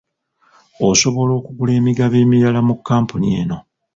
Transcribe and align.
Osobola 0.89 1.31
okugula 1.39 1.71
emigabo 1.79 2.15
emirala 2.23 2.59
mu 2.67 2.73
kkampuni 2.77 3.27
eno. 3.39 3.57